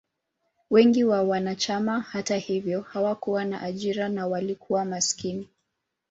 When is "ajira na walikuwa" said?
3.61-4.85